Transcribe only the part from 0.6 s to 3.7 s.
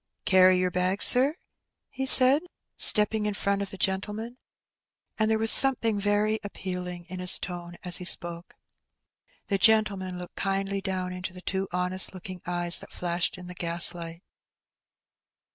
bag, sir?" he said, stepping in front of